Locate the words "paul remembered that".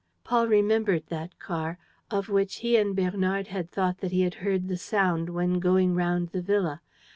0.23-1.37